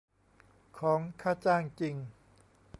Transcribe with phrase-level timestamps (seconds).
[0.79, 1.95] ของค่าจ้างจริง